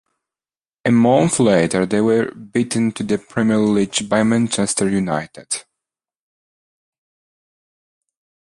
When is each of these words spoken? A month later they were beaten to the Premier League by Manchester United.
A 0.83 0.89
month 0.89 1.39
later 1.39 1.85
they 1.85 2.01
were 2.01 2.31
beaten 2.31 2.91
to 2.93 3.03
the 3.03 3.19
Premier 3.19 3.59
League 3.59 4.09
by 4.09 4.23
Manchester 4.23 4.89
United. 4.89 5.63